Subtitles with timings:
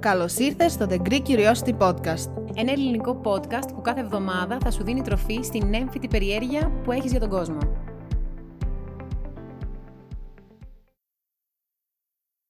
[0.00, 2.44] Καλώς ήρθες στο The Greek Curiosity Podcast.
[2.54, 7.10] Ένα ελληνικό podcast που κάθε εβδομάδα θα σου δίνει τροφή στην έμφυτη περιέργεια που έχεις
[7.10, 7.58] για τον κόσμο.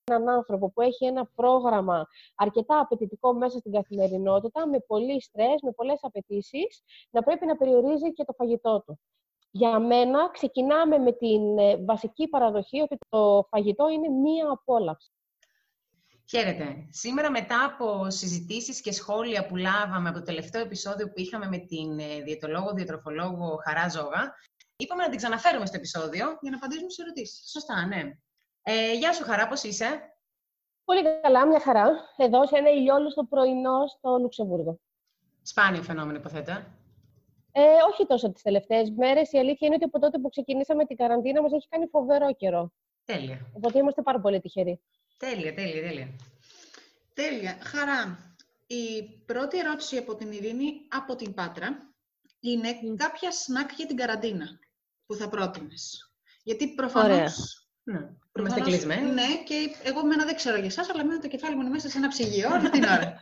[0.04, 5.72] έναν άνθρωπο που έχει ένα πρόγραμμα αρκετά απαιτητικό μέσα στην καθημερινότητα, με πολύ στρες, με
[5.72, 9.00] πολλές απαιτήσεις, να πρέπει να περιορίζει και το φαγητό του.
[9.50, 15.10] Για μένα ξεκινάμε με την ε, βασική παραδοχή ότι το φαγητό είναι μία απόλαυση.
[16.30, 16.86] Χαίρετε.
[16.90, 21.58] Σήμερα μετά από συζητήσεις και σχόλια που λάβαμε από το τελευταίο επεισόδιο που είχαμε με
[21.58, 24.34] την ε, διαιτολόγο, διατροφολόγο Χαρά Ζώγα,
[24.76, 27.50] είπαμε να την ξαναφέρουμε στο επεισόδιο για να απαντήσουμε στις ερωτήσεις.
[27.50, 28.02] Σωστά, ναι.
[28.62, 30.14] Ε, γεια σου Χαρά, πώς είσαι;
[30.84, 31.90] Πολύ καλά, μια χαρά.
[32.16, 34.80] Εδώ σε ένα ηλιόλουστο πρωινό στο Λουξεμβούργο.
[35.42, 36.52] Σπάνιο φαινόμενο, υποθέτω.
[37.52, 39.32] Ε, όχι τόσο τις τελευταίες μέρες.
[39.32, 42.72] Η αλήθεια είναι ότι από τότε που ξεκινήσαμε την καραντίνα μας έχει κάνει φοβερό καιρό.
[43.04, 43.50] Τέλεια.
[43.56, 44.80] Οπότε είμαστε πάρα πολύ τυχεροί.
[45.20, 46.08] Τέλεια, τέλεια, τέλεια.
[47.14, 47.58] Τέλεια.
[47.62, 48.34] Χαρά.
[48.66, 51.92] Η πρώτη ερώτηση από την Ειρήνη από την Πάτρα
[52.40, 54.46] είναι κάποια σνακ για την καραντίνα
[55.06, 56.12] που θα πρότεινες.
[56.42, 57.64] Γιατί προφανώς...
[57.82, 57.98] Ναι.
[58.38, 59.10] Είμαστε κλεισμένοι.
[59.10, 61.98] Ναι, και εγώ μένα δεν ξέρω για εσάς, αλλά μένω το κεφάλι μου μέσα σε
[61.98, 63.20] ένα ψυγείο όλη την ώρα.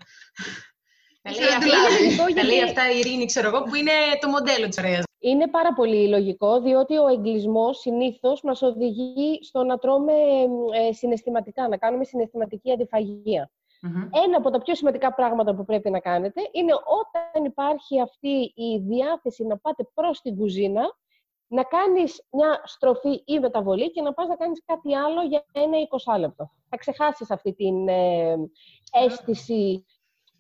[2.35, 5.05] Καλή αυτά η Ειρήνη, ξέρω εγώ, που είναι το μοντέλο της ωραίας.
[5.21, 10.13] Είναι πάρα πολύ λογικό, διότι ο εγκλισμός συνήθως μας οδηγεί στο να τρώμε
[10.73, 13.51] ε, συναισθηματικά, να κάνουμε συναισθηματική αντιφαγία.
[14.25, 18.79] Ένα από τα πιο σημαντικά πράγματα που πρέπει να κάνετε είναι όταν υπάρχει αυτή η
[18.79, 20.83] διάθεση να πάτε προς την κουζίνα,
[21.49, 25.77] να κάνεις μια στροφή ή μεταβολή και να πας να κάνεις κάτι άλλο για ένα
[26.15, 26.51] 20 λεπτό.
[26.69, 28.37] Θα ξεχάσεις αυτή την ε,
[29.05, 29.85] αίσθηση.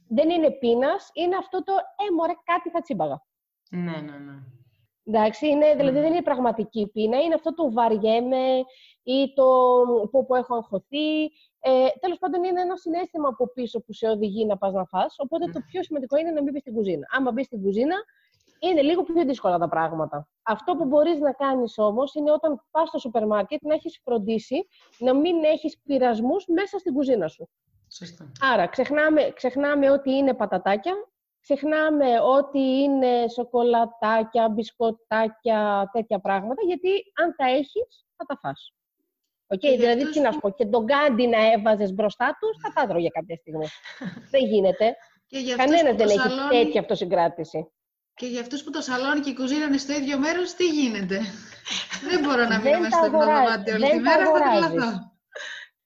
[0.08, 3.22] Δεν είναι πείνας, είναι αυτό το «ε, μωρέ, κάτι θα τσίμπαγα».
[3.70, 4.57] Ναι, ναι, ναι.
[5.08, 8.64] Εντάξει, είναι, δηλαδή δεν είναι πραγματική πείνα, είναι αυτό το βαριέμαι
[9.02, 9.44] ή το
[10.10, 11.24] που, που έχω αγχωθεί.
[11.60, 15.14] Ε, Τέλος πάντων, είναι ένα συνέστημα από πίσω που σε οδηγεί να πας να φας,
[15.18, 17.06] Οπότε το πιο σημαντικό είναι να μην μπεις στην κουζίνα.
[17.10, 17.96] Άμα μπεις στην κουζίνα,
[18.58, 20.28] είναι λίγο πιο δύσκολα τα πράγματα.
[20.42, 24.68] Αυτό που μπορείς να κάνεις όμως είναι όταν πας στο σούπερ μάρκετ να έχεις φροντίσει
[24.98, 27.48] να μην έχεις πειρασμούς μέσα στην κουζίνα σου.
[27.92, 28.32] Σωστά.
[28.52, 30.94] Άρα, ξεχνάμε, ξεχνάμε ότι είναι πατατάκια,
[31.40, 36.88] ξεχνάμε ότι είναι σοκολατάκια, μπισκοτάκια, τέτοια πράγματα, γιατί
[37.22, 38.72] αν τα έχεις, θα τα φας.
[39.54, 42.88] Okay, δηλαδή, τι να σου πω, και τον κάντι να έβαζες μπροστά τους, θα τα
[42.88, 43.66] τρώγε κάποια στιγμή.
[44.32, 44.96] δεν γίνεται.
[45.56, 47.72] Κανένας δεν έχει τέτοια αυτοσυγκράτηση.
[48.14, 51.20] Και για αυτούς που το σαλόνι και η κουζίνα είναι στο ίδιο μέρος, τι γίνεται;
[52.10, 54.90] δεν μπορώ να μείνω μέσα στο δωμάτιο όλη τη μέρα, θα τρελαθώ.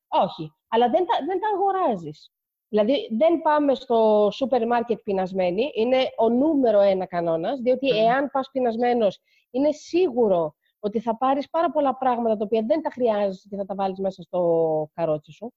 [0.09, 2.33] Όχι, αλλά δεν τα, δεν τα αγοράζεις.
[2.73, 5.71] Δηλαδή, δεν πάμε στο σούπερ μάρκετ πεινασμένοι.
[5.75, 9.19] Είναι ο νούμερο ένα κανόνας, διότι εάν πας πεινασμένος,
[9.51, 13.65] είναι σίγουρο ότι θα πάρεις πάρα πολλά πράγματα τα οποία δεν τα χρειάζεσαι και θα
[13.65, 14.41] τα βάλεις μέσα στο
[14.95, 15.53] καρότσι σου.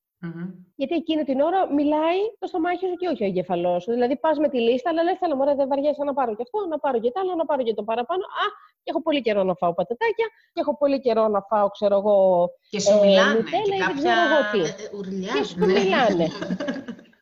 [0.76, 3.92] Γιατί εκείνη την ώρα μιλάει το στομάχι σου και όχι ο εγκεφαλός σου.
[3.92, 6.68] Δηλαδή, πας με τη λίστα, αλλά λες: Θέλω, μωρέ, δεν βαριέσαι να πάρω και αυτό,
[6.68, 8.24] να πάρω και το άλλο, να πάρω και το παραπάνω.
[8.24, 8.46] Α,
[8.84, 12.50] και έχω πολύ καιρό να φάω πατατάκια, και έχω πολύ καιρό να φάω, ξέρω εγώ.
[12.70, 13.36] Και σου ε, μιλάνε.
[13.36, 13.94] Nutella, και κάποια...
[13.94, 14.60] δεν ξέρω εγώ τι.
[14.60, 16.28] Ε, και σου μιλάνε.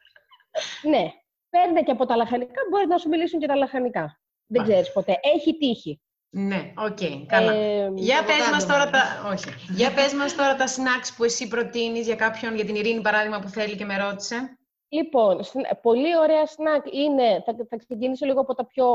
[0.94, 1.12] ναι.
[1.50, 4.20] Παίρνε και από τα λαχανικά, μπορείς να σου μιλήσουν και τα λαχανικά.
[4.46, 5.20] Δεν ξέρεις ποτέ.
[5.36, 6.02] Έχει τύχει.
[6.36, 7.54] Ναι, ok, okay, καλά.
[7.54, 9.02] Ε, για, πες μας τώρα τα...
[9.32, 9.50] Όχι.
[9.76, 13.40] για πες μας τώρα τα snacks που εσύ προτείνεις για κάποιον, για την Ειρήνη παράδειγμα
[13.40, 14.58] που θέλει και με ρώτησε.
[14.88, 15.40] Λοιπόν,
[15.82, 18.86] πολύ ωραία snack είναι, θα, θα ξεκινήσω λίγο από τα πιο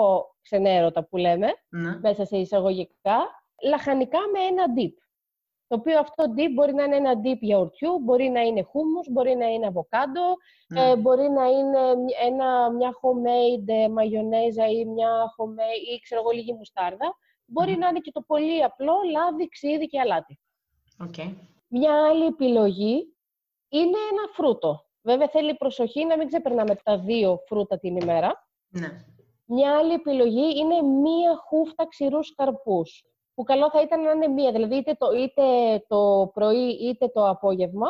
[0.43, 1.99] ξενέρωτα που λέμε, ναι.
[2.01, 3.19] μέσα σε εισαγωγικά,
[3.63, 4.95] λαχανικά με ένα dip.
[5.67, 9.35] Το οποίο αυτό dip μπορεί να είναι ένα dip γιαουρτιού, μπορεί να είναι χούμους, μπορεί
[9.35, 10.23] να είναι αβοκάντο,
[10.69, 10.91] ναι.
[10.91, 11.79] ε, μπορεί να είναι
[12.27, 17.17] ένα, μια homemade ε, μαγιονέζα ή μια homemade ή ξέρω εγώ λίγη μουστάρδα.
[17.51, 20.41] Μπορεί να είναι και το πολύ απλό λάδι, ξύδι και αλάτι.
[21.07, 21.35] Okay.
[21.69, 23.17] Μια άλλη επιλογή
[23.69, 24.85] είναι ένα φρούτο.
[25.03, 28.49] Βέβαια θέλει προσοχή να μην ξεπερνάμε τα δύο φρούτα την ημέρα.
[28.69, 29.05] Ναι.
[29.45, 33.03] Μια άλλη επιλογή είναι μία χούφτα ξηρούς καρπούς.
[33.35, 35.45] Που καλό θα ήταν να είναι μία, δηλαδή είτε το, είτε
[35.89, 37.87] το πρωί είτε το απόγευμα.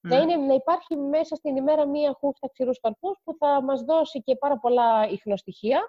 [0.00, 0.22] Να, ναι.
[0.22, 4.36] είναι, να υπάρχει μέσα στην ημέρα μία χούφτα ξηρούς καρπούς που θα μας δώσει και
[4.36, 5.80] πάρα πολλά ιχνοστοιχεία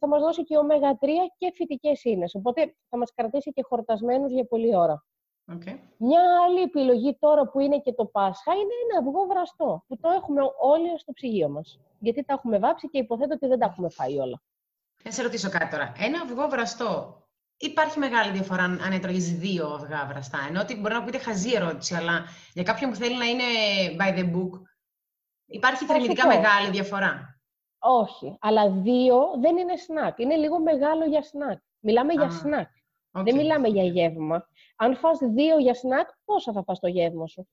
[0.00, 1.08] θα μας δώσει και ω3
[1.38, 2.34] και φυτικές ίνες.
[2.34, 5.04] Οπότε θα μας κρατήσει και χορτασμένους για πολλή ώρα.
[5.52, 5.78] Okay.
[5.96, 10.08] Μια άλλη επιλογή τώρα που είναι και το Πάσχα είναι ένα αυγό βραστό, που το
[10.08, 11.80] έχουμε όλοι στο ψυγείο μας.
[11.98, 14.42] Γιατί τα έχουμε βάψει και υποθέτω ότι δεν τα έχουμε φάει όλα.
[15.04, 15.92] Να σε ρωτήσω κάτι τώρα.
[15.98, 17.22] Ένα αυγό βραστό,
[17.56, 21.94] υπάρχει μεγάλη διαφορά αν έτρωγες δύο αυγά βραστά; Ενώ ότι μπορεί να πείτε χαζή ερώτηση,
[21.94, 23.44] αλλά για κάποιον που θέλει να είναι
[23.98, 24.60] by the book,
[25.46, 27.33] υπάρχει θερμιδικά μεγάλη διαφορά;
[27.86, 30.18] Όχι, αλλά δύο δεν είναι σνακ.
[30.18, 31.58] Είναι λίγο μεγάλο για σνακ.
[31.80, 32.68] Μιλάμε για σνακ.
[33.10, 34.48] Δεν μιλάμε για γεύμα.
[34.76, 37.48] Αν φας δύο για σνακ, πόσα θα φας το γεύμα σου;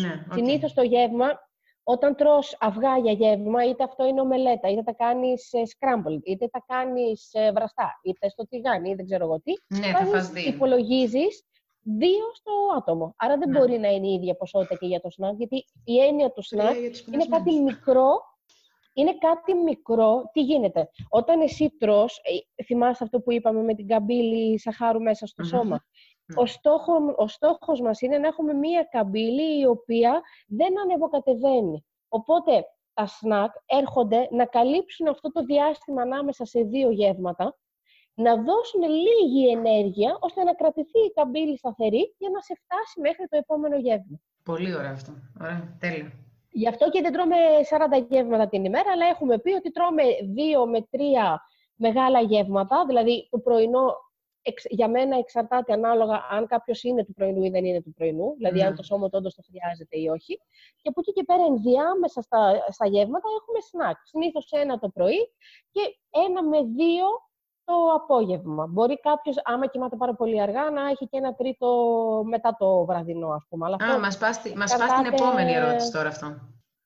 [0.00, 0.34] Ναι, okay.
[0.34, 1.50] Συνήθως το γεύμα,
[1.84, 6.48] Όταν τρως αυγά για γεύμα, είτε αυτό είναι ομελέτα, είτε τα κάνεις ε, scrambled, είτε
[6.48, 10.10] τα κάνεις ε, βραστά, είτε στο τηγάνι, ή δεν ξέρω εγώ τι, Ναι, θα φας
[10.10, 10.48] βάζεις- δύο.
[10.54, 11.44] υπολογίζεις
[11.82, 13.14] δύο στο άτομο.
[13.18, 13.58] Άρα δεν Ναι.
[13.58, 16.68] μπορεί να είναι η ίδια ποσότητα και για το σνακ, γιατί η έννοια του σνακ
[16.68, 17.72] Τρία για τους είναι κάτι πεινασμένους.
[17.74, 18.10] μικρό.
[18.92, 20.30] Είναι κάτι μικρό.
[20.32, 20.90] Τι γίνεται.
[21.08, 22.20] Όταν εσύ τρως,
[22.58, 25.48] ε, θυμάσαι αυτό που είπαμε με την καμπύλη σαχάρου μέσα στο Μμμ.
[25.48, 25.84] σώμα;
[26.24, 26.40] Ναι.
[26.42, 31.86] Ο, στόχο, ο στόχος μας είναι να έχουμε μία καμπύλη η οποία δεν ανεβοκατεβαίνει.
[32.08, 37.56] Οπότε τα σνακ έρχονται να καλύψουν αυτό το διάστημα ανάμεσα σε δύο γεύματα,
[38.14, 43.26] να δώσουν λίγη ενέργεια ώστε να κρατηθεί η καμπύλη σταθερή για να σε φτάσει μέχρι
[43.28, 44.20] το επόμενο γεύμα.
[44.44, 45.12] Πολύ ωραίο αυτό.
[45.40, 46.12] Ωραία, τέλεια.
[46.52, 47.36] Γι' αυτό και δεν τρώμε
[48.00, 50.02] 40 γεύματα την ημέρα, αλλά έχουμε πει ότι τρώμε
[50.62, 51.36] 2 με 3
[51.74, 53.94] μεγάλα γεύματα, δηλαδή το πρωινό
[54.42, 58.34] εξ- για μένα εξαρτάται ανάλογα αν κάποιος είναι του πρωινού ή δεν είναι του πρωινού,
[58.36, 58.64] δηλαδή Ναι.
[58.66, 60.38] αν το σώμα του όντως το χρειάζεται ή όχι.
[60.82, 63.96] Και από εκεί και πέρα ενδιάμεσα στα, στα γεύματα έχουμε σνακ.
[64.04, 65.32] Συνήθως ένα το πρωί
[65.70, 65.80] και
[66.26, 67.06] ένα με δύο
[67.64, 68.66] το απόγευμα.
[68.66, 71.68] Μπορεί κάποιος, άμα κοιμάται πάρα πολύ αργά, να έχει και ένα τρίτο
[72.26, 73.66] μετά το βραδινό, ας πούμε.
[73.66, 76.26] Αλλά Α, αυτό μας πας, τη- μας πας την εξαρτάται- επόμενη ερώτηση τώρα αυτό.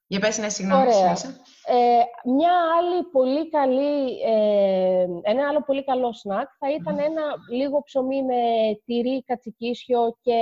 [0.08, 0.92] Για πες, ναι, συγγνώμη, Ωραία.
[0.94, 1.26] συνέχισε.
[1.66, 7.22] Ε, μια άλλη πολύ καλή, ε, ένα άλλο πολύ καλό σνακ θα ήταν ένα
[7.52, 8.34] λίγο ψωμί με
[8.84, 10.32] τυρί, κατσικίσιο και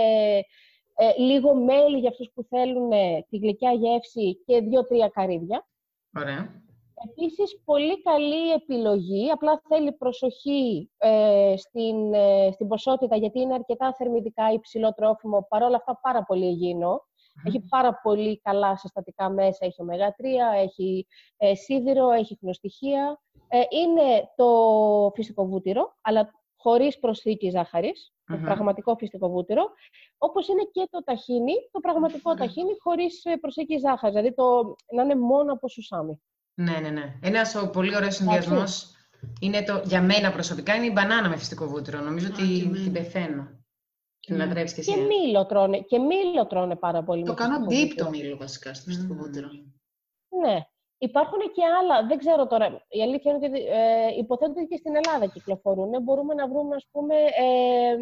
[0.96, 5.66] ε, λίγο μέλι για αυτούς που θέλουν ε, τη γλυκιά γεύση και δύο-τρία καρύδια.
[6.18, 6.62] Ωραία.
[7.08, 13.94] Επίσης, πολύ καλή επιλογή, απλά θέλει προσοχή ε, στην, ε, στην ποσότητα, γιατί είναι αρκετά
[13.94, 17.02] θερμιδικά υψηλό τρόφιμο, παρόλα αυτά πάρα πολύ υγιεινό.
[17.46, 20.24] Έχει πάρα πολύ καλά συστατικά μέσα, έχει ω3,
[20.56, 21.06] έχει
[21.36, 23.20] ε, σίδηρο, έχει χνοστοιχεία.
[23.48, 24.46] Ε, είναι το
[25.14, 28.44] φυσικό βούτυρο, αλλά χωρίς προσθήκη ζάχαρης, το Μμμ.
[28.44, 29.64] πραγματικό φυσικό βούτυρο,
[30.18, 32.36] όπως είναι και το ταχίνι, το πραγματικό Μμμ.
[32.38, 36.22] ταχίνι χωρίς ε, προσθήκη ζάχαρης, δηλαδή το, να είναι μόνο από σουσάμι.
[36.54, 37.14] Ναι, ναι, ναι.
[37.22, 38.94] Ένας ο πολύ ωραίος συνδυασμός
[39.40, 42.00] είναι το, για μένα προσωπικά, είναι η μπανάνα με φυστικό βούτυρο.
[42.00, 42.82] Νομίζω Α, ότι και εμένα.
[42.82, 43.48] την πεθαίνω.
[44.20, 44.44] Την Ναι.
[44.44, 44.92] λατρεύεις κι εσύ.
[44.94, 47.22] Και ε; μήλο τρώνε, και μήλο τρώνε πάρα πολύ.
[47.24, 48.04] Το με κάνω φυσικό deep βούτυρο.
[48.04, 49.20] το μήλο βασικά στο φυσικό Μμμ.
[49.20, 49.48] βούτυρο.
[50.42, 50.58] Ναι.
[50.98, 54.94] Υπάρχουν και άλλα, δεν ξέρω τώρα, η αλήθεια είναι ότι ε, υποθέτω ότι και στην
[54.96, 56.02] Ελλάδα κυκλοφορούν.
[56.02, 57.96] Μπορούμε να βρούμε, ας πούμε, ε,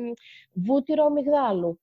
[0.53, 1.81] βούτυρο αμυγδάλου,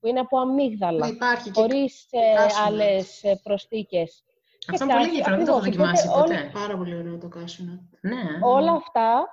[0.00, 2.66] που είναι από αμύγδαλα, Ναι, υπάρχει και χωρίς ε, κάσουνα.
[2.66, 4.24] άλλες ε, προσθήκες.
[4.70, 6.50] Αυτό Και είναι πολύ κάσου, ενδιαφέρον, δεν το έχω ακριβώς, δοκιμάσει οπότε ποτέ.
[6.52, 7.80] πάρα πολύ ωραίο το κάσουνα.
[8.00, 8.22] Ναι.
[8.40, 9.26] Όλα αυτά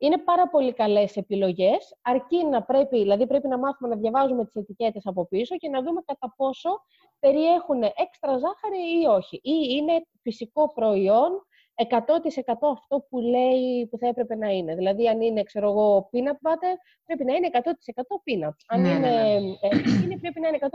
[0.00, 4.54] είναι πάρα πολύ καλές επιλογές, αρκεί να πρέπει, δηλαδή πρέπει να μάθουμε να διαβάζουμε τις
[4.54, 6.70] ετικέτες από πίσω και να δούμε κατά πόσο
[7.18, 9.36] περιέχουν έξτρα ζάχαρη ή όχι.
[9.36, 11.30] Ή είναι φυσικό προϊόν
[11.74, 14.74] 100% αυτό που λέει που θα έπρεπε να είναι.
[14.74, 16.74] Δηλαδή, αν είναι, ξέρω εγώ, peanut butter,
[17.04, 18.54] πρέπει να είναι 100% peanut.
[18.66, 19.38] Αν Ναι, ναι, είναι ναι.
[19.60, 19.68] ε,
[20.04, 20.66] είναι, πρέπει να είναι 100%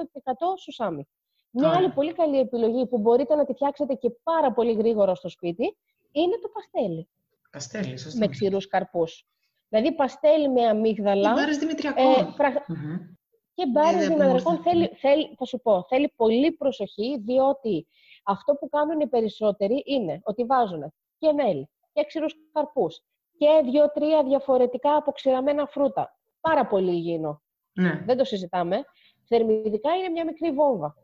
[0.60, 1.08] σουσάμι.
[1.56, 1.80] Μια Ωραία.
[1.80, 5.78] άλλη πολύ καλή επιλογή που μπορείτε να τη φτιάξετε και πάρα πολύ γρήγορα στο σπίτι
[6.12, 7.10] είναι το παστέλι
[7.52, 8.20] Παστέλι, σωστά.
[8.20, 9.26] με ξηρούς καρπούς.
[9.70, 12.34] Δηλαδή παστέλι με αμύγδαλα Μπάρες ε, Δημητριακών.
[12.38, 12.98] πραγ- Μμμ.
[13.54, 14.70] και μπάρες Είδα που δημητριακών ήρθε.
[14.70, 17.88] θέλει, θέλει, θα σου πω, θέλει πολύ προσοχή, διότι
[18.24, 23.02] αυτό που κάνουν οι περισσότεροι είναι ότι βάζουν και μέλι και ξηρούς καρπούς
[23.38, 26.18] και δύο-τρία διαφορετικά αποξηραμένα φρούτα.
[26.42, 27.42] Πάρα πολύ υγιεινό.
[27.74, 28.84] Ναι, Δεν το συζητάμε.
[29.28, 30.96] Θερμιδικά είναι μια μικρή βόμβα.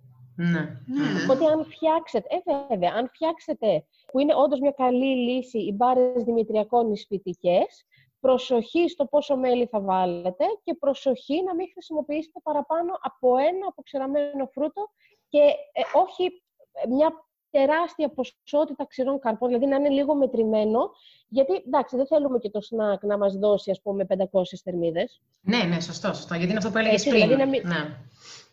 [0.44, 0.60] Ναι.
[0.86, 1.24] Ναι.
[1.24, 6.24] Οπότε αν φτιάξετε, ε, βέβαια, αν φτιάξετε, που είναι όντως μια καλή λύση, οι μπάρες
[6.24, 7.86] δημητριακών οι σπιτικές,
[8.20, 14.50] προσοχή στο πόσο μέλι θα βάλετε και προσοχή να μην χρησιμοποιήσετε παραπάνω από ένα αποξηραμένο
[14.54, 14.90] φρούτο
[15.30, 15.40] και
[15.72, 16.24] ε, όχι
[16.72, 20.92] ε, μια τεράστια ποσότητα ξηρών καρπών, δηλαδή να είναι λίγο μετρημένο,
[21.28, 25.22] γιατί εντάξει, δεν θέλουμε και το σνακ να μας δώσει, ας πούμε, 500 θερμίδες.
[25.42, 26.34] Ναι, ναι, σωστό, σωστό.
[26.34, 27.22] Γιατί είναι αυτό που έλεγες Έτσι, πριν.
[27.22, 27.98] δηλαδή να μην- Ναι.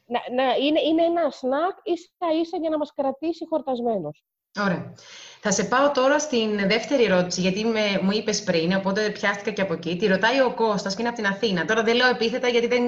[0.06, 4.22] Να, να, είναι, είναι ένα σνακ ίσα ίσα για να μας κρατήσει χορτασμένους.
[4.60, 4.94] Ωραία.
[5.40, 9.62] Θα σε πάω τώρα στην δεύτερη ερώτηση, γιατί με, μου είπες πριν, οπότε πιάστηκα και
[9.62, 9.96] από εκεί.
[9.96, 11.64] Τη ρωτάει ο Κώστας και είναι από την Αθήνα.
[11.64, 12.84] Τώρα δεν λέω επίθετα, γιατί δεν,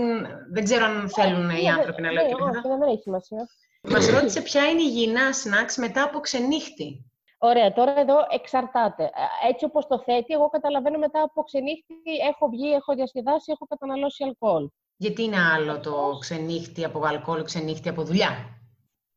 [0.53, 2.59] δεν ξέρω αν θέλουν οι Ναι, άνθρωποι να λέω ναι, επίθετα.
[2.59, 3.49] όχι, δεν έχει σημασία.
[3.83, 7.03] Μας ρώτησε ποια είναι η υγιεινά σνακς μετά από ξενύχτη.
[7.39, 9.05] Ωραία, τώρα εδώ εξαρτάται.
[9.05, 11.95] Ε, Έτσι όπως το θέτει, εγώ καταλαβαίνω μετά από ξενύχτη,
[12.29, 14.69] έχω βγει, έχω διασκεδάσει, έχω καταναλώσει αλκοόλ.
[15.00, 18.31] Γιατί είναι άλλο το ξενύχτη από αλκοόλ, ξενύχτη από δουλειά.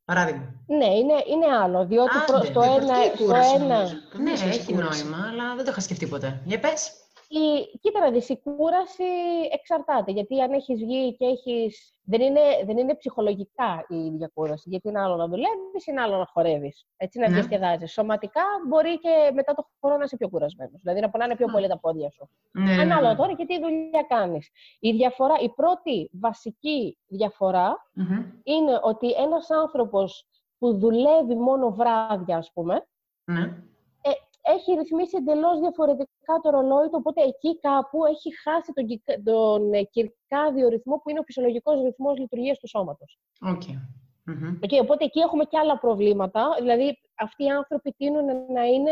[0.05, 0.53] Παράδειγμα.
[0.67, 3.93] Ναι, είναι, είναι άλλο, διότι Άντε, προ- στο Διαφορετική ένα, στο κούραση, ένα, νομίζω.
[3.93, 5.03] Ναι, Καμία σχέση έχει κούραση.
[5.03, 6.41] νόημα, αλλά δεν το είχα σκεφτεί ποτέ.
[6.45, 6.91] Για πες.
[7.39, 9.03] Η, κοίτα να δεις, η κούραση
[9.51, 11.93] εξαρτάται, γιατί αν έχεις βγει και έχεις...
[12.03, 16.17] Δεν είναι, δεν είναι ψυχολογικά η ίδια κούραση, γιατί είναι άλλο να δουλεύεις, είναι άλλο
[16.17, 17.33] να χορεύεις, έτσι, να Ναι.
[17.33, 17.91] διασκεδάζεις.
[17.91, 21.51] Σωματικά μπορεί και μετά το χρόνο να είσαι πιο κουρασμένος, δηλαδή να πονάνε πιο Α.
[21.51, 22.29] πολύ τα πόδια σου.
[22.51, 23.15] Ναι, ναι, ναι, Ανάλογα ναι.
[23.17, 24.49] τώρα και τι δουλειά κάνεις.
[24.79, 28.25] Η, διαφορά, η πρώτη βασική διαφορά Μμμ.
[28.43, 30.25] είναι ότι ένας άνθρωπος
[30.57, 32.87] που δουλεύει μόνο βράδια, ας πούμε,
[33.23, 33.41] Ναι.
[34.01, 34.11] ε,
[34.41, 36.10] έχει ρυθμίσει εντελώς διαφορετικά
[36.43, 41.09] το ρολόι του, οπότε εκεί κάπου έχει χάσει τον, κιρκα- τον ε, κιρκάδιο ρυθμό που
[41.09, 43.19] είναι ο φυσιολογικός ρυθμός λειτουργίας του σώματος.
[43.41, 43.61] Οκ.
[44.25, 44.59] Μμμ.
[44.65, 48.91] Okay, οπότε εκεί έχουμε και άλλα προβλήματα, δηλαδή αυτοί οι άνθρωποι τείνουν να είναι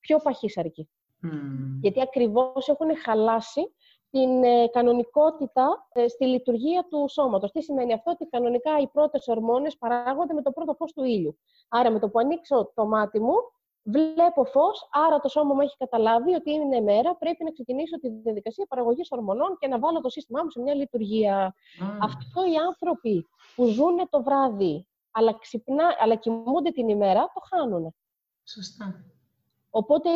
[0.00, 0.88] πιο παχύσαρκοι.
[1.22, 1.78] Μμμ.
[1.82, 3.74] γιατί ακριβώς έχουν χαλάσει
[4.10, 7.50] την ε, κανονικότητα ε, στη λειτουργία του σώματος.
[7.50, 11.38] Τι σημαίνει αυτό, ότι κανονικά οι πρώτες ορμόνες παράγονται με το πρώτο φως του ήλιου.
[11.68, 13.34] Άρα με το που ανοίξω το μάτι μου,
[13.82, 18.08] βλέπω φως, άρα το σώμα μου έχει καταλάβει ότι είναι μέρα, πρέπει να ξεκινήσω τη
[18.08, 21.36] διαδικασία παραγωγής ορμονών και να βάλω το σύστημά μου σε μια λειτουργία.
[21.36, 21.54] Α,
[22.02, 27.94] Αυτό οι άνθρωποι που ζουν το βράδυ, αλλά, ξυπνά, αλλά κοιμούνται την ημέρα, το χάνουν.
[28.44, 29.04] Σωστά.
[29.70, 30.10] Οπότε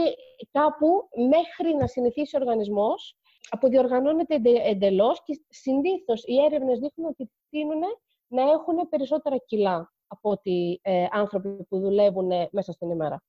[0.51, 3.17] κάπου μέχρι να συνηθίσει ο οργανισμός
[3.49, 7.81] αποδιοργανώνεται εντε, εντελώς και συνήθως οι έρευνες δείχνουν ότι τείνουν
[8.27, 13.23] να έχουν περισσότερα κιλά από ότι ε, άνθρωποι που δουλεύουν ε, μέσα στην ημέρα.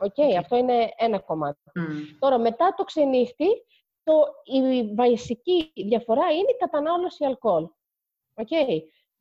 [0.00, 0.36] Ok, Ok.
[0.38, 1.58] αυτό είναι ένα κομμάτι.
[1.74, 1.84] Μμ.
[2.18, 3.46] Τώρα, μετά το ξενύχτη,
[4.02, 4.12] το,
[4.44, 7.62] η βασική διαφορά είναι η κατανάλωση αλκοόλ.
[8.34, 8.48] Οκ.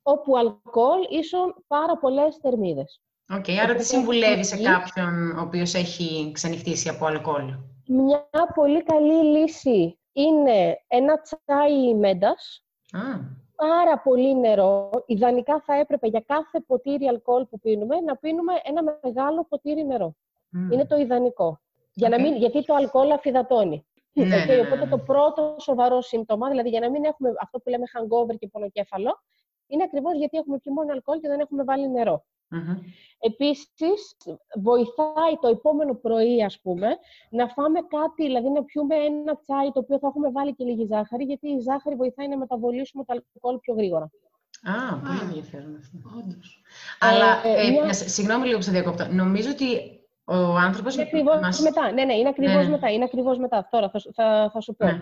[0.02, 3.02] Όπου αλκοόλ ίσον πάρα πολλές θερμίδες.
[3.32, 7.54] Οκ, άρα Οπότε τι συμβουλεύεις σε εκεί- κάποιον ο οποίος έχει ξενυχτήσει από αλκοόλ.
[7.88, 13.00] Μια πολύ καλή λύση είναι ένα τσάι μέντας, Α,
[13.56, 14.90] πάρα πολύ νερό.
[15.06, 20.16] Ιδανικά θα έπρεπε για κάθε ποτήρι αλκοόλ που πίνουμε να πίνουμε ένα μεγάλο ποτήρι νερό.
[20.50, 20.72] Μμ.
[20.72, 21.60] Είναι το ιδανικό.
[21.94, 22.22] Για να Οκ.
[22.22, 23.86] μην, γιατί το αλκοόλ αφυδατώνει.
[24.14, 24.90] Ναι, Οκ, ναι, ναι, οπότε ναι.
[24.90, 29.22] το πρώτο σοβαρό σύμπτωμα, δηλαδή για να μην έχουμε αυτό που λέμε hangover και πονοκέφαλο,
[29.68, 32.26] είναι ακριβώς γιατί έχουμε πιει μόνο αλκοόλ και δεν έχουμε βάλει νερό.
[32.52, 32.78] Μμμ.
[33.20, 34.18] Επίσης,
[34.62, 36.88] βοηθάει το επόμενο πρωί, ας πούμε,
[37.30, 40.86] να φάμε κάτι, δηλαδή να πιούμε ένα τσάι το οποίο θα έχουμε βάλει και λίγη
[40.86, 44.12] ζάχαρη, γιατί η ζάχαρη βοηθάει να μεταβολήσουμε το αλκοόλ πιο γρήγορα.
[44.64, 45.22] Α, πολύ Α.
[45.24, 45.98] ενδιαφέρον αυτό.
[46.20, 46.62] Όντως.
[47.00, 49.08] Αλλά, ε, ε, μια- να σε- συγγνώμη λίγο που σε διακόπτω.
[49.12, 49.99] Νομίζω ότι
[50.30, 51.60] ο άνθρωπος Είναι ακριβώς μας...
[51.62, 51.92] μετά.
[51.92, 52.70] Ναι, ναι, είναι ακριβώς Ναι, ναι.
[52.70, 52.90] μετά.
[52.92, 53.68] Είναι ακριβώς μετά.
[53.72, 54.86] Τώρα θα, σου- θα, θα σου πω.
[54.86, 55.00] Ναι.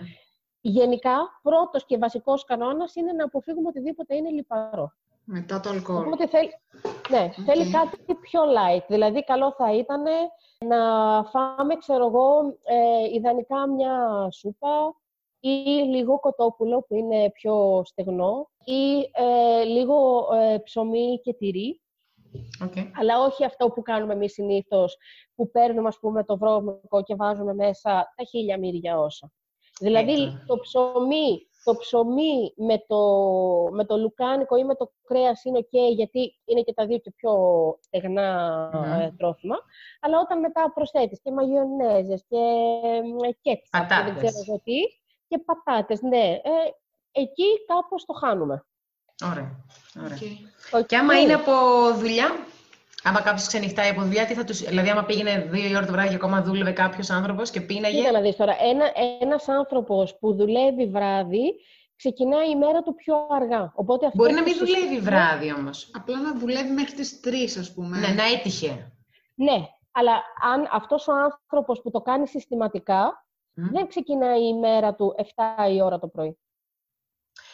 [0.60, 4.92] Γενικά, πρώτος και βασικός κανόνας είναι να αποφύγουμε οτιδήποτε είναι λιπαρό.
[5.24, 6.06] Μετά το αλκοόλ.
[6.06, 6.50] Οπότε θέλει,
[7.10, 8.84] ναι, θέλει κάτι πιο light.
[8.88, 10.02] Δηλαδή, καλό θα ήταν
[10.66, 10.76] να
[11.24, 14.94] φάμε, ξέρω εγώ, ε, ιδανικά μια σούπα
[15.40, 15.48] ή
[15.88, 21.80] λίγο κοτόπουλο που είναι πιο στεγνό ή ε, λίγο ε, ψωμί και τυρί.
[22.64, 22.72] Οκ.
[23.00, 24.96] Αλλά όχι αυτό που κάνουμε εμείς συνήθως,
[25.34, 29.32] που παίρνουμε, ας πούμε, το βρώμικο και βάζουμε μέσα τα χίλια μύρια όσα.
[29.80, 30.42] Δηλαδή, Έτσι.
[30.46, 32.98] το ψωμί, το ψωμί με το,
[33.70, 37.10] με το λουκάνικο ή με το κρέας είναι ok, γιατί είναι και τα δύο και
[37.16, 37.32] πιο
[37.80, 38.82] στεγνά Μμμ.
[39.00, 39.56] ε, τρόφιμα.
[40.00, 42.36] Αλλά όταν μετά προσθέτεις και μαγιονέζες και
[43.26, 44.14] ε, κέτσαπ και δεν Πατάτες.
[44.16, 44.78] ξέρω εγώ τι,
[45.28, 46.50] και πατάτες, ναι, ε,
[47.12, 48.66] εκεί κάπως το χάνουμε.
[49.24, 49.50] Ωραία.
[50.04, 50.18] Ωραία.
[50.72, 50.86] Οκ.
[50.86, 51.20] Και άμα Οκ.
[51.22, 51.52] είναι από
[51.98, 52.36] δουλειά,
[53.02, 54.58] άμα κάποιος ξενυχτάει από δουλειά, τι θα τους...
[54.62, 57.98] δηλαδή άμα πήγαινε δύο η ώρα το βράδυ και ακόμα δούλευε κάποιος άνθρωπος και πείναγε.
[57.98, 58.84] Κοίτα να δεις τώρα, ένα,
[59.20, 61.54] ένας άνθρωπος που δουλεύει βράδυ,
[61.96, 63.72] ξεκινάει η μέρα του πιο αργά.
[63.74, 65.90] Οπότε αυτό Μπορεί να που μην συστήνω- δουλεύει βράδυ όμως.
[65.94, 67.98] Απλά να δουλεύει μέχρι τις 3, ας πούμε.
[67.98, 68.92] Ναι, να έτυχε.
[69.34, 70.12] Ναι, αλλά
[70.52, 73.68] αν αυτός ο άνθρωπος που το κάνει συστηματικά, Μμ.
[73.72, 76.38] δεν ξεκινάει η μέρα του 7 η ώρα το πρωί.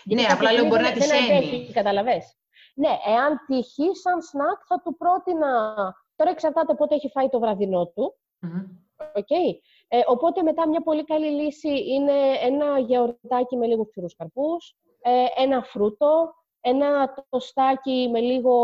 [0.05, 1.37] Ναι, κάποια απλά λέω στιγμή μπορεί να δεν- δεν τυχαίνει.
[1.37, 2.37] αντέχει, κατάλαβες.
[2.75, 5.75] Ναι, εάν τύχει σαν σνακ θα του πρότεινα...
[6.17, 8.15] Τώρα εξαρτάται πότε έχει φάει το βραδινό του.
[8.41, 8.63] Μμμ.
[9.15, 9.31] Οκ.
[9.89, 15.43] Ε, οπότε μετά μια πολύ καλή λύση είναι ένα γιαουρτάκι με λίγο ξηρούς καρπούς, ε,
[15.43, 18.55] ένα φρούτο, ένα τοστάκι με, λίγο,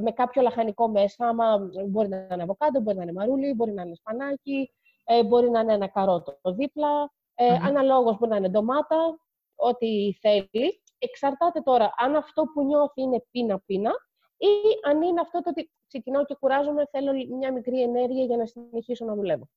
[0.00, 3.82] με κάποιο λαχανικό μέσα, άμα μπορεί να είναι αβοκάντο, μπορεί να είναι μαρούλι, μπορεί να
[3.82, 4.72] είναι σπανάκι,
[5.04, 7.66] ε, μπορεί να είναι ένα καρότο δίπλα, ε, Μμμ.
[7.66, 9.18] αναλόγως μπορεί να είναι ντομάτα,
[9.68, 10.80] ό,τι θέλει.
[10.98, 13.90] Εξαρτάται τώρα αν αυτό που νιώθει είναι πείνα-πείνα
[14.36, 14.46] ή
[14.88, 19.04] αν είναι αυτό το ότι ξεκινάω και κουράζομαι, θέλω μια μικρή ενέργεια για να συνεχίσω
[19.04, 19.48] να δουλεύω.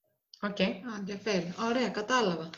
[0.41, 0.59] Οκ.
[0.61, 1.53] Α, ενδιαφέρει.
[1.69, 2.49] Ωραία, κατάλαβα.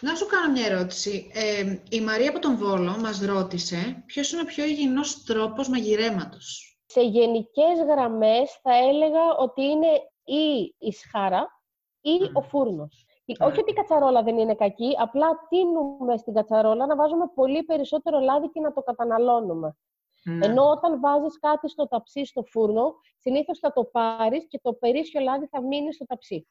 [0.00, 1.30] Να σου κάνω μια ερώτηση.
[1.34, 6.78] Ε, η Μαρία από τον Βόλο μας ρώτησε ποιος είναι ο πιο υγιεινός τρόπος μαγειρέματος.
[6.86, 9.86] Σε γενικές γραμμές θα έλεγα ότι είναι
[10.24, 11.60] ή η σχάρα
[12.00, 12.36] ή Μμμ.
[12.36, 13.04] ο φούρνος.
[13.30, 13.52] Η- Ωραία.
[13.52, 18.18] Όχι ότι η κατσαρόλα δεν είναι κακή, απλά τίνουμε στην κατσαρόλα να βάζουμε πολύ περισσότερο
[18.18, 19.76] λάδι και να το καταναλώνουμε.
[20.24, 20.46] Ναι.
[20.46, 25.20] Ενώ όταν βάζεις κάτι στο ταψί στο φούρνο, συνήθως θα το πάρεις και το περίσσιο
[25.20, 26.48] λάδι θα μείνει στο ταψί.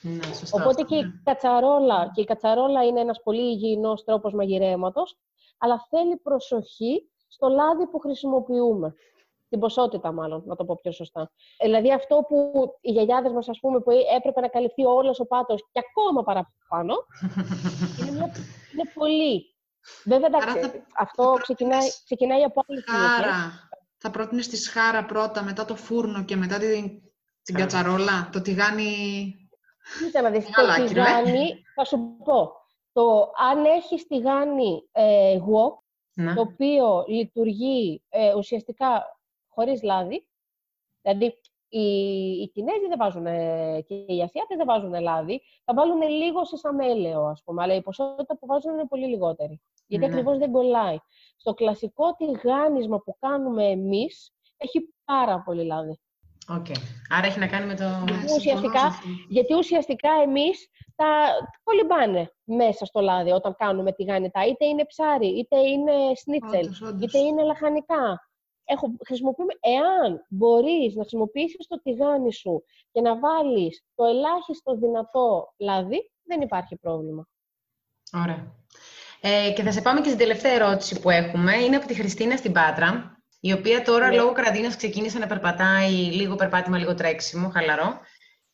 [0.00, 1.10] Ναι, σωστό Οπότε αυτό, και η ναι.
[1.24, 5.18] κατσαρόλα, και η κατσαρόλα είναι ένας πολύ υγιεινός τρόπος μαγειρέματος,
[5.58, 8.94] αλλά θέλει προσοχή στο λάδι που χρησιμοποιούμε.
[9.48, 11.30] Την ποσότητα μάλλον, να το πω πιο σωστά.
[11.56, 12.50] Ε, Δηλαδή αυτό που
[12.80, 16.94] οι γιαγιάδες μας, ας πούμε, που έπρεπε να καλυφθεί όλος ο πάτος και ακόμα παραπάνω,
[18.00, 18.32] είναι, μια,
[18.72, 19.54] είναι πολύ.
[20.04, 23.08] Βέβαια, εντάξει, Άρα θα- αυτό πρότεινες ξεκινάει, ξεκινάει από άλλες ηλικίες.
[23.08, 27.02] Χάρα Θα πρότεινε τη σχάρα πρώτα, μετά το φούρνο και μετά την,
[27.42, 28.92] την κατσαρόλα, το τηγάνι...
[30.04, 32.52] Κοίτα να δεις, το τηγάνι, θα σου πω,
[32.92, 35.72] το αν έχεις τηγάνι ε, wok,
[36.34, 39.17] το οποίο λειτουργεί ε, ουσιαστικά
[39.58, 40.28] χωρίς λάδι,
[41.02, 41.34] δηλαδή
[41.68, 41.86] οι,
[42.40, 43.24] οι Κινέζοι δεν βάζουν
[43.86, 47.82] και οι Ασιάτες δεν βάζουν λάδι, θα βάλουν λίγο σε σαμέλαιο, ας πούμε, αλλά η
[47.82, 49.60] ποσότητα που βάζουν είναι πολύ λιγότερη.
[49.86, 50.10] Γιατί ναι.
[50.10, 50.96] ακριβώς δεν κολλάει.
[51.36, 56.00] Στο κλασικό τηγάνισμα που κάνουμε εμείς, έχει πάρα πολύ λάδι.
[56.56, 56.80] Okay.
[57.16, 57.84] Άρα έχει να κάνει με το...
[58.06, 58.92] Γιατί ουσιαστικά,
[59.28, 61.06] γιατί ουσιαστικά εμείς τα
[61.62, 64.46] κολυμπάνε μέσα στο λάδι όταν κάνουμε τηγάνιτα.
[64.46, 66.68] Είτε είναι ψάρι, είτε είναι σνίτσελ,
[67.02, 68.27] είτε είναι λαχανικά
[68.68, 75.54] έχω, χρησιμοποιούμε, εάν μπορείς να χρησιμοποιήσεις το τηγάνι σου και να βάλεις το ελάχιστο δυνατό
[75.58, 77.28] λάδι, δεν υπάρχει πρόβλημα.
[78.12, 78.56] Ωραία.
[79.20, 81.56] Ε, και θα σε πάμε και στην τελευταία ερώτηση που έχουμε.
[81.56, 84.16] Είναι από τη Χριστίνα στην Πάτρα, η οποία τώρα ναι.
[84.16, 88.00] λόγω καραντίνας ξεκίνησε να περπατάει λίγο περπάτημα, λίγο τρέξιμο, χαλαρό.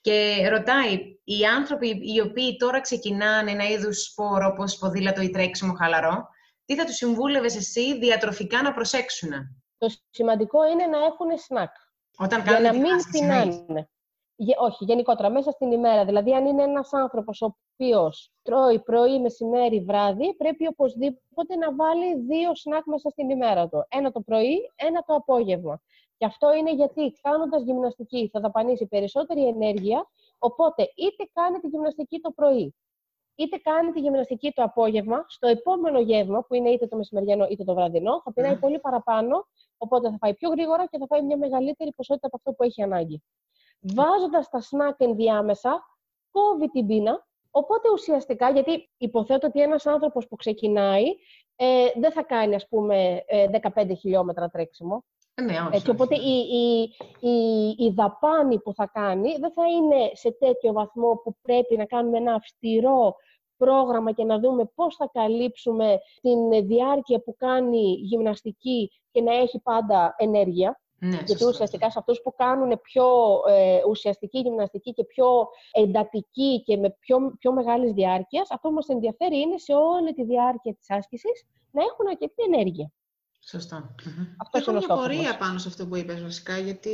[0.00, 0.92] Και ρωτάει,
[1.24, 6.28] οι άνθρωποι οι οποίοι τώρα ξεκινάνε ένα είδους σπόρο όπως ποδήλατο ή τρέξιμο χαλαρό,
[6.64, 9.30] τι θα τους συμβούλευες εσύ διατροφικά να προσέξουν.
[9.84, 11.74] Το σημαντικό είναι να έχουν σνακ.
[12.18, 13.88] Όταν για να μην πεινάνε.
[14.60, 16.04] Όχι, γενικότερα, μέσα στην ημέρα.
[16.04, 22.20] Δηλαδή, αν είναι ένας άνθρωπος ο οποίος τρώει πρωί, μεσημέρι, βράδυ, πρέπει οπωσδήποτε να βάλει
[22.20, 23.86] δύο σνακ μέσα στην ημέρα του.
[23.88, 25.80] Ένα το πρωί, ένα το απόγευμα.
[26.16, 32.20] Και αυτό είναι γιατί κάνοντας γυμναστική θα δαπανίσει περισσότερη ενέργεια, οπότε είτε κάνει τη γυμναστική
[32.20, 32.74] το πρωί,
[33.34, 37.64] είτε κάνει τη γυμναστική το απόγευμα, στο επόμενο γεύμα, που είναι είτε το μεσημεριανό είτε
[37.64, 41.36] το βραδινό, θα πεινάει πολύ παραπάνω, οπότε θα φάει πιο γρήγορα και θα φάει μια
[41.36, 43.22] μεγαλύτερη ποσότητα από αυτό που έχει ανάγκη.
[43.80, 45.84] Βάζοντας τα σνακ ενδιάμεσα,
[46.30, 51.04] κόβει την πείνα, οπότε ουσιαστικά, γιατί υποθέτω ότι ένας άνθρωπος που ξεκινάει
[51.56, 53.24] ε, δεν θα κάνει, ας πούμε,
[53.62, 55.04] 15 ε, χιλιόμετρα τρέξιμο.
[55.34, 56.82] Ε, ναι, όχι, Έτσι, οπότε η, η,
[57.28, 61.84] η, η δαπάνη που θα κάνει δεν θα είναι σε τέτοιο βαθμό που πρέπει να
[61.84, 63.16] κάνουμε ένα αυστηρό
[63.56, 69.60] πρόγραμμα και να δούμε πώς θα καλύψουμε την διάρκεια που κάνει γυμναστική και να έχει
[69.60, 70.78] πάντα ενέργεια.
[70.98, 73.06] Ναι, Γιατί ουσιαστικά σε αυτούς που κάνουν πιο
[73.48, 78.88] ε, ουσιαστική γυμναστική και πιο εντατική και με πιο, πιο μεγάλης διάρκειας, αυτό που μας
[78.88, 82.92] ενδιαφέρει είναι σε όλη τη διάρκεια της άσκησης να έχουν αρκετή ενέργεια.
[83.46, 83.94] Σωστά.
[84.50, 86.90] Έχω μια πορεία πάνω σε αυτό που είπες βασικά, γιατί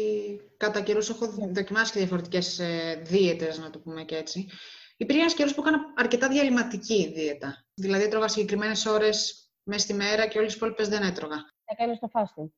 [0.57, 1.47] κατά καιρούς έχω ναι.
[1.53, 4.49] δοκιμάσει και διαφορετικές ε, δίαιτες, να το πούμε και έτσι.
[4.97, 7.65] Υπήρχε ένας καιρός που έκανα αρκετά διαλυματική δίαιτα.
[7.75, 11.37] Δηλαδή, έτρωγα συγκεκριμένες ώρες μέσα στη μέρα και όλες τις υπόλοιπες δεν έτρωγα.
[11.65, 12.51] Έκανε το fasting.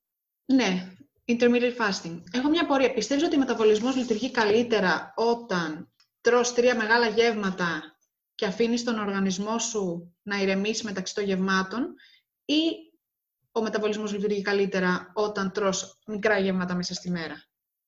[0.45, 2.23] Ναι, intermittent fasting.
[2.33, 2.93] Έχω μια πορεία.
[2.93, 7.97] Πιστεύεις ότι ο μεταβολισμός λειτουργεί καλύτερα όταν τρως τρία μεγάλα γεύματα
[8.35, 11.95] και αφήνεις τον οργανισμό σου να ηρεμήσει μεταξύ των γευμάτων
[12.45, 12.92] ή
[13.53, 17.35] ο μεταβολισμός λειτουργεί καλύτερα όταν τρως μικρά γεύματα μέσα στη μέρα.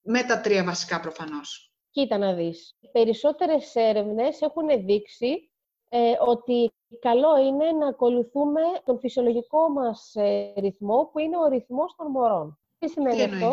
[0.03, 1.73] Με τα τρία βασικά προφανώς.
[1.91, 2.77] Κοίτα να δεις.
[2.93, 5.51] Περισσότερες έρευνες έχουν δείξει
[5.89, 11.95] ε, ότι καλό είναι να ακολουθούμε τον φυσιολογικό μας ε, ρυθμό, που είναι ο ρυθμός
[11.97, 12.59] των μωρών.
[12.79, 13.51] Τι σημαίνει αυτό;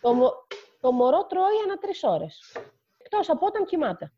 [0.00, 0.32] Το,
[0.80, 2.56] το μωρό τρώει ανά τρεις ώρες.
[2.98, 4.12] Εκτός από όταν κοιμάται.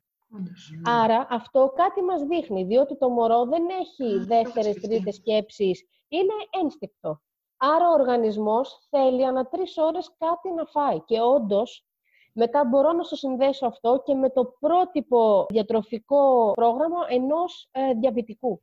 [0.85, 7.20] Άρα αυτό κάτι μας δείχνει, διότι το μωρό δεν έχει δεύτερες, τρίτες σκέψεις, είναι ένστικτο.
[7.57, 11.01] Άρα ο οργανισμός θέλει ανά τρεις ώρες κάτι να φάει.
[11.01, 11.87] Και όντως
[12.33, 18.62] μετά μπορώ να το συνδέσω αυτό και με το πρότυπο διατροφικό πρόγραμμα ενός ε, διαβητικού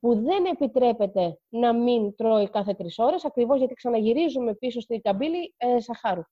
[0.00, 5.54] που δεν επιτρέπεται να μην τρώει κάθε τρεις ώρες, ακριβώς γιατί ξαναγυρίζουμε πίσω στην καμπύλη
[5.56, 6.22] ε, σαχάρου.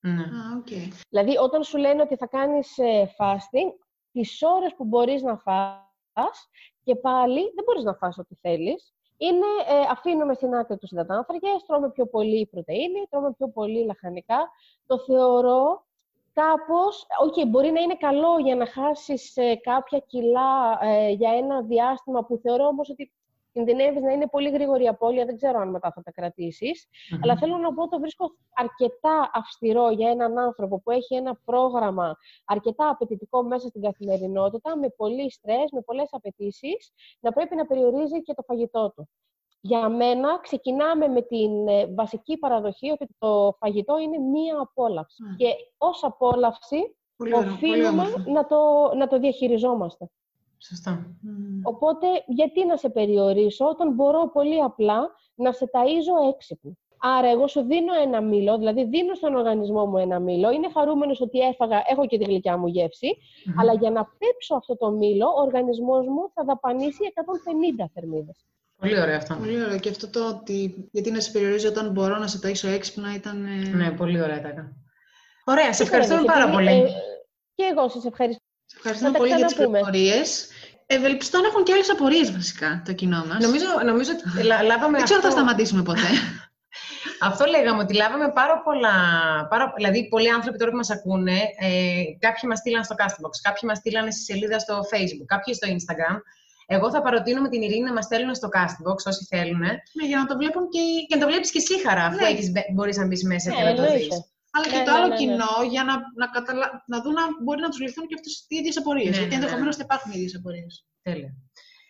[0.00, 0.24] Ναι.
[0.58, 0.92] okay.
[1.08, 3.70] Δηλαδή, όταν σου λένε ότι θα κάνεις ε, fasting,
[4.12, 6.48] τις ώρες που μπορείς να φας
[6.82, 11.64] και πάλι δεν μπορείς να φας ό,τι θέλεις, είναι ε, αφήνουμε στην άκρη τους υδατάνθρακες,
[11.66, 14.50] τρώμε πιο πολύ πρωτεΐνη, τρώμε πιο πολύ λαχανικά.
[14.86, 15.84] Το θεωρώ
[16.32, 21.62] κάπως, okay, μπορεί να είναι καλό για να χάσεις ε, κάποια κιλά ε, για ένα
[21.62, 23.12] διάστημα που θεωρώ όμως ότι
[23.56, 26.88] κινδυνεύεις να είναι πολύ γρήγορη η απώλεια, δεν ξέρω αν μετά θα τα κρατησεις
[27.22, 32.16] Αλλά θέλω να πω το βρίσκω αρκετά αυστηρό για έναν άνθρωπο που έχει ένα πρόγραμμα
[32.44, 38.22] αρκετά απαιτητικό μέσα στην καθημερινότητα, με πολύ στρες, με πολλές απαιτήσεις, να πρέπει να περιορίζει
[38.22, 39.08] και το φαγητό του.
[39.60, 45.22] Για μένα ξεκινάμε με την ε, βασική παραδοχή ότι το φαγητό είναι μία απόλαυση.
[45.36, 45.46] Και
[45.78, 46.96] ως απόλαυση
[47.34, 48.56] οφείλουμε να το,
[48.96, 50.10] να το διαχειριζόμαστε.
[50.68, 51.06] Σωστά.
[51.62, 57.46] Οπότε, γιατί να σε περιορίσω όταν μπορώ πολύ απλά να σε ταΐζω έξυπνο; Άρα, εγώ
[57.48, 61.82] σου δίνω ένα μήλο, δηλαδή δίνω στον οργανισμό μου ένα μήλο, είναι χαρούμενος ότι έφαγα,
[61.90, 63.16] έχω και τη γλυκιά μου γευση
[63.56, 67.00] αλλά για να πέψω αυτό το μήλο, ο οργανισμός μου θα δαπανίσει
[67.80, 68.46] 150 θερμίδες.
[68.76, 69.34] Πολύ ωραίο αυτό.
[69.34, 69.78] Πολύ ωραίο.
[69.78, 73.44] Και αυτό το ότι γιατί να σε περιορίζει όταν μπορώ να σε ταΐσω έξυπνα ήταν...
[73.44, 74.72] ε, Ναι, πολύ ωραία τα
[75.44, 76.90] Ωραία, σε Τι ευχαριστούμε ωραία, πάρα γιατί, πολύ.
[76.90, 77.00] ε,
[77.54, 78.42] και εγώ σας ευχαριστώ.
[78.64, 79.80] Σε ευχαριστούμε τα πολύ για τις ξαναπούμε.
[80.86, 81.06] Πληροφορίες.
[81.06, 83.38] Ευελπιστώ να έχουν και άλλες απορίες βασικά το κοινό μας.
[83.46, 86.10] Νομίζω, νομίζω ότι λα- λάβαμε Δεν ξέρω αν θα αυτό- σταματήσουμε ποτέ.
[87.20, 88.94] Αυτό λέγαμε, ότι λάβαμε πάρα πολλά.
[89.50, 93.62] Πάρα, δηλαδή, πολλοί άνθρωποι τώρα που μας ακούνε, ε, κάποιοι μας στείλαν στο Castbox, κάποιοι
[93.68, 96.16] μας στείλαν στη σελίδα στο Facebook, κάποιοι στο Instagram.
[96.66, 99.60] Εγώ θα παροτείνω με την Ειρήνη να μας στέλνουν στο Castbox όσοι θέλουν.
[99.60, 101.06] ναι, για να το βλέπουν και οι...
[101.08, 102.26] Και να το βλέπεις και εσύ χαρά, αφού Ναι.
[102.28, 104.08] έχεις, μπορείς να μπεις μέσα Ναι, και να το δεις.
[104.56, 104.64] Εννοείται.
[104.64, 105.20] Αλλά και Ναι, το ναι, άλλο ναι, ναι.
[105.22, 106.66] κοινό για να, να, καταλα...
[106.92, 109.10] να δουν αν μπορεί να τους λυθούν και αυτές οι ίδιες απορίες.
[109.12, 109.38] Ναι, γιατί ναι, ναι.
[109.40, 110.72] ενδεχομένως θα υπάρχουν οι ίδιες απορίες.
[111.06, 111.30] Τέλεια.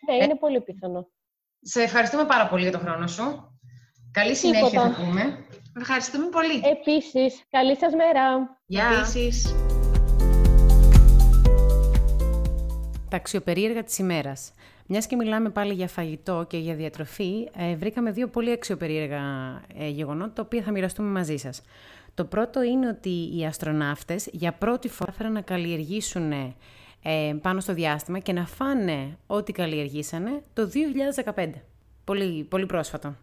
[0.07, 1.01] Ναι, Ε, είναι πολύ πιθανό.
[1.61, 3.25] Σε ευχαριστούμε πάρα πολύ για τον χρόνο σου.
[4.11, 4.89] Καλή συνέχεια Τίποτα.
[4.93, 5.23] θα πούμε.
[5.79, 6.61] Ευχαριστούμε πολύ.
[6.75, 8.23] Επίσης, καλή σας μέρα.
[8.65, 8.87] Γεια.
[8.93, 9.55] Επίσης.
[13.09, 14.51] Τα αξιοπερίεργα της ημέρας.
[14.87, 19.21] Μιας και μιλάμε πάλι για φαγητό και για διατροφή, ε, βρήκαμε δύο πολύ αξιοπερίεργα
[19.77, 21.61] ε, γεγονότα, τα οποία θα μοιραστούμε μαζί σας.
[22.17, 26.53] Το πρώτο είναι ότι οι αστροναύτες για πρώτη φορά έφεραν να καλλιεργήσουν ε,
[27.41, 30.69] πάνω στο διάστημα και να φάνε ό,τι καλλιεργήσανε το
[31.35, 31.49] 2015.
[32.03, 33.15] Πολύ, πολύ πρόσφατο.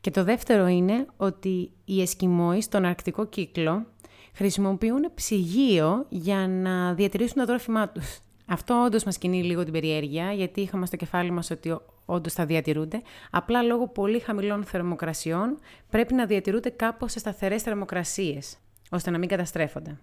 [0.00, 3.86] Και το δεύτερο είναι ότι οι Εσκιμόοι στον αρκτικό κύκλο
[4.34, 8.18] χρησιμοποιούν ψυγείο για να διατηρήσουν τα τρόφιμά τους.
[8.46, 11.76] Αυτό όντως μας κινεί λίγο την περιέργεια, γιατί είχαμε στο κεφάλι μας ότι
[12.10, 13.02] όντως θα διατηρούνται.
[13.30, 15.58] Απλά λόγω πολύ χαμηλών θερμοκρασιών
[15.90, 18.58] πρέπει να διατηρούνται κάπως σε σταθερές θερμοκρασίες,
[18.90, 19.98] ώστε να μην καταστρέφονται.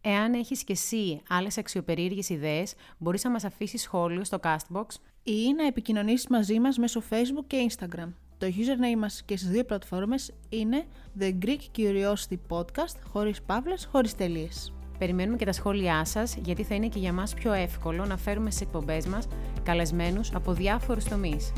[0.00, 4.86] Εάν έχεις και εσύ άλλες αξιοπερίεργες ιδέες, μπορείς να μας αφήσεις σχόλιο στο Castbox
[5.22, 8.12] ή να επικοινωνήσεις μαζί μας μέσω Facebook και Instagram.
[8.38, 10.84] Το username μας και στις δύο πλατφόρμες είναι
[11.18, 14.72] The Greek Curiosity Podcast, χωρίς παύλες, χωρίς τελείες.
[15.02, 18.50] Περιμένουμε και τα σχόλιά σας, γιατί θα είναι και για μας πιο εύκολο να φέρουμε
[18.50, 19.28] στις εκπομπές μας
[19.62, 21.52] καλεσμένους από διάφορους τομείς.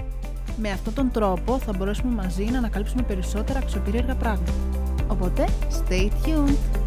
[0.57, 4.52] Με αυτόν τον τρόπο θα μπορέσουμε μαζί να ανακαλύψουμε περισσότερα αξιοπερίεργα πράγματα.
[5.09, 6.84] Οπότε, stay tuned!